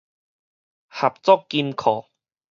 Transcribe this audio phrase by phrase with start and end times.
[0.87, 2.07] 合作金庫